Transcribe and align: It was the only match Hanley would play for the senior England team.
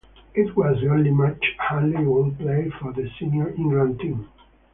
It 0.33 0.57
was 0.57 0.81
the 0.81 0.89
only 0.89 1.11
match 1.11 1.45
Hanley 1.59 2.03
would 2.03 2.39
play 2.39 2.71
for 2.81 2.91
the 2.91 3.07
senior 3.19 3.49
England 3.49 3.99
team. 3.99 4.27